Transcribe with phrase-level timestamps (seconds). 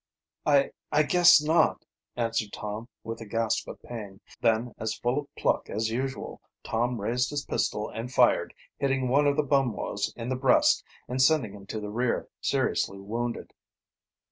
[0.47, 4.19] "I I guess not," answered Tom with a gasp of pain.
[4.41, 9.27] Then, as full of pluck as usual, Tom raised his pistol and fired, hitting one
[9.27, 13.53] of the Bumwos in the breast and sending him to the rear, seriously wounded.